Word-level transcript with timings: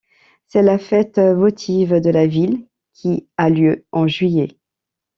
C'est 0.47 0.63
la 0.63 0.79
fête 0.79 1.19
votive 1.19 2.01
de 2.01 2.09
la 2.09 2.25
ville, 2.25 2.65
qui 2.91 3.27
a 3.37 3.51
lieu 3.51 3.85
en 3.91 4.07
juillet. 4.07 4.57